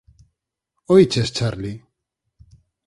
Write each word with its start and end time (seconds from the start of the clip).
_¿Oíches, 0.93 1.29
Charlie? 1.37 1.79